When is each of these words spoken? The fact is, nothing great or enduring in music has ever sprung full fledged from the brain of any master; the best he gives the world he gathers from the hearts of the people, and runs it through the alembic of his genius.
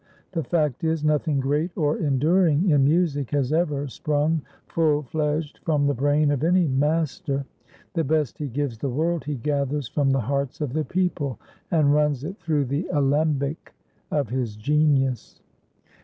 The 0.31 0.43
fact 0.43 0.83
is, 0.83 1.03
nothing 1.03 1.39
great 1.39 1.77
or 1.77 1.97
enduring 1.99 2.71
in 2.71 2.83
music 2.83 3.29
has 3.29 3.53
ever 3.53 3.87
sprung 3.87 4.41
full 4.65 5.03
fledged 5.03 5.59
from 5.61 5.85
the 5.85 5.93
brain 5.93 6.31
of 6.31 6.43
any 6.43 6.67
master; 6.67 7.45
the 7.93 8.03
best 8.03 8.39
he 8.39 8.47
gives 8.47 8.79
the 8.79 8.89
world 8.89 9.25
he 9.25 9.35
gathers 9.35 9.87
from 9.87 10.09
the 10.09 10.21
hearts 10.21 10.59
of 10.59 10.73
the 10.73 10.85
people, 10.85 11.39
and 11.69 11.93
runs 11.93 12.23
it 12.23 12.39
through 12.39 12.65
the 12.65 12.89
alembic 12.91 13.75
of 14.09 14.29
his 14.29 14.55
genius. 14.55 15.39